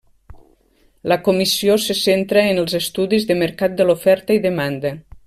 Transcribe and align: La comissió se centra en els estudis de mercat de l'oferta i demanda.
La 1.11 1.17
comissió 1.27 1.75
se 1.83 1.97
centra 1.99 2.45
en 2.55 2.63
els 2.65 2.75
estudis 2.83 3.29
de 3.33 3.39
mercat 3.45 3.77
de 3.83 3.87
l'oferta 3.91 4.39
i 4.41 4.47
demanda. 4.49 4.97